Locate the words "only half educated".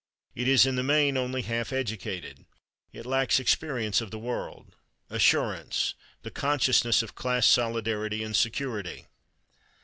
1.15-2.47